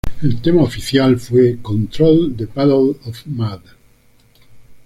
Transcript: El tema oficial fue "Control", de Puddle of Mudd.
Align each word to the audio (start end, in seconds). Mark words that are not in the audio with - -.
El 0.23 0.41
tema 0.41 0.63
oficial 0.63 1.19
fue 1.19 1.59
"Control", 1.61 2.35
de 2.35 2.47
Puddle 2.47 2.97
of 3.05 3.23
Mudd. 3.27 3.61